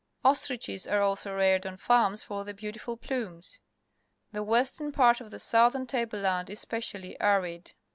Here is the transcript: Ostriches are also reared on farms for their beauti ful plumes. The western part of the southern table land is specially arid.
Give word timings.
Ostriches 0.25 0.87
are 0.87 1.01
also 1.03 1.35
reared 1.35 1.63
on 1.63 1.77
farms 1.77 2.23
for 2.23 2.43
their 2.43 2.55
beauti 2.55 2.79
ful 2.79 2.97
plumes. 2.97 3.59
The 4.31 4.41
western 4.41 4.91
part 4.91 5.21
of 5.21 5.29
the 5.29 5.37
southern 5.37 5.85
table 5.85 6.17
land 6.21 6.49
is 6.49 6.59
specially 6.59 7.19
arid. 7.21 7.75